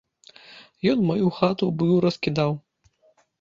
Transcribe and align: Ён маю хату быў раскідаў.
Ён 0.91 1.03
маю 1.09 1.27
хату 1.39 1.69
быў 1.83 1.93
раскідаў. 2.07 2.57